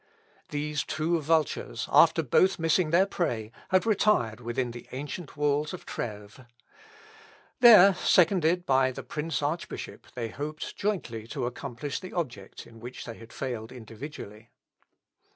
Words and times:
These 0.49 0.83
two 0.83 1.19
vultures, 1.21 1.87
after 1.91 2.23
both 2.23 2.57
missing 2.57 2.89
their 2.89 3.05
prey, 3.05 3.51
had 3.69 3.85
retired 3.85 4.39
within 4.39 4.71
the 4.71 4.87
ancient 4.91 5.37
walls 5.37 5.73
of 5.75 5.85
Trèves. 5.85 6.43
There, 7.59 7.93
seconded 7.93 8.65
by 8.65 8.91
the 8.91 9.03
Prince 9.03 9.43
archbishop, 9.43 10.07
they 10.15 10.29
hoped 10.29 10.75
jointly 10.75 11.27
to 11.27 11.45
accomplish 11.45 11.99
the 11.99 12.13
object 12.13 12.65
in 12.65 12.79
which 12.79 13.05
they 13.05 13.17
had 13.19 13.31
failed 13.31 13.71
individually. 13.71 14.49